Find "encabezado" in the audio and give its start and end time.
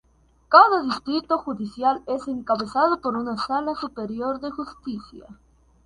2.27-2.99